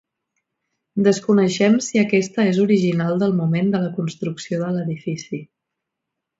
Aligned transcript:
Desconeixem 1.07 1.75
si 1.89 2.01
aquesta 2.05 2.47
és 2.55 2.61
original 2.65 3.21
del 3.25 3.37
moment 3.43 3.71
de 3.77 3.85
la 3.87 3.93
construcció 4.01 4.61
de 4.65 4.73
l'edifici. 4.79 5.45